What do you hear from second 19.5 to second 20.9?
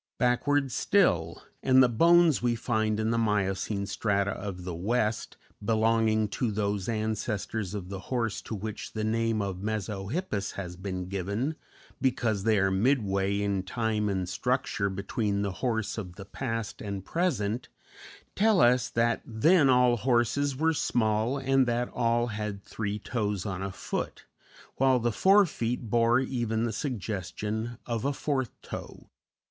all horses were